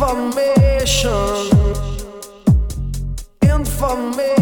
information. 0.00 1.50
Information. 3.42 4.39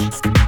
podcast. 0.00 0.39